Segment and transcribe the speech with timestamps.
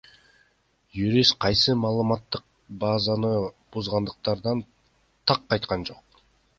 [1.01, 2.43] Юрист кайсы маалыматтык
[2.81, 3.31] базаны
[3.71, 4.67] бузугандыктарын
[5.27, 6.23] так айткан жок.